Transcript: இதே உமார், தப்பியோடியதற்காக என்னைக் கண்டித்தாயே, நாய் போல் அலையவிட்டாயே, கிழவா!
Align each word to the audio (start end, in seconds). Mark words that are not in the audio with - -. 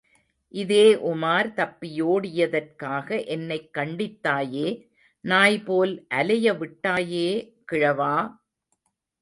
இதே 0.53 0.95
உமார், 1.03 1.49
தப்பியோடியதற்காக 1.55 3.25
என்னைக் 3.25 3.69
கண்டித்தாயே, 3.77 4.67
நாய் 5.23 5.59
போல் 5.59 6.05
அலையவிட்டாயே, 6.09 7.27
கிழவா! 7.71 8.15